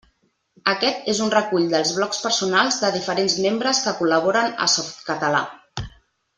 [0.71, 5.47] Aquest és un recull dels blocs personals de diferents membres que col·laboren a Softcatalà.